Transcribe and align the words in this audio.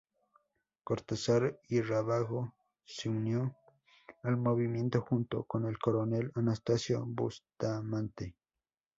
Cortazar 0.83 1.59
y 1.69 1.79
Rábago 1.81 2.55
se 2.85 3.07
unió 3.07 3.55
al 4.23 4.35
movimiento 4.35 5.01
junto 5.01 5.43
con 5.43 5.67
el 5.67 5.77
coronel 5.77 6.31
Anastasio 6.33 7.03
Bustamante. 7.05 8.35